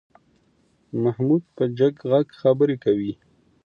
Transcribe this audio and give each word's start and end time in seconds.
محمود 1.03 1.43
په 1.55 1.63
جګ 1.77 1.95
غږ 2.09 2.27
خبرې 2.41 2.77
کوي. 2.83 3.13